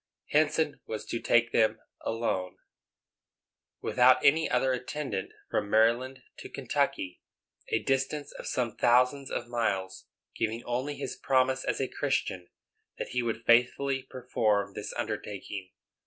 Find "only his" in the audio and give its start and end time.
10.63-11.15